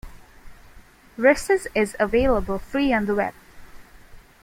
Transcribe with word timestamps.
"Risus" 1.15 1.67
is 1.75 1.95
available 1.99 2.57
free 2.57 2.91
on 2.91 3.05
the 3.05 3.13
web. 3.13 3.35